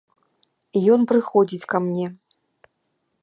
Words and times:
Ён 0.95 1.01
прыходзіць 1.11 1.69
ка 1.73 1.77
мне. 1.87 2.07